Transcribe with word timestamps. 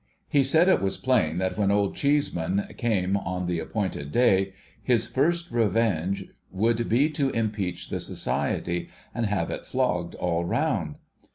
He 0.27 0.43
said 0.43 0.67
it 0.67 0.81
was 0.81 0.97
plain 0.97 1.37
that 1.37 1.59
when 1.59 1.69
Old 1.69 1.95
Cheeseinan 1.95 2.75
came 2.75 3.15
on 3.17 3.45
the 3.45 3.59
api)ointed 3.59 4.11
day, 4.11 4.53
his 4.81 5.05
first 5.05 5.51
revenge 5.51 6.25
would 6.51 6.89
be 6.89 7.07
to 7.11 7.29
impeach 7.29 7.89
the 7.91 7.99
Society, 7.99 8.89
and 9.13 9.27
have 9.27 9.51
it 9.51 9.63
flogged 9.67 10.15
all 10.15 10.43
round. 10.43 10.95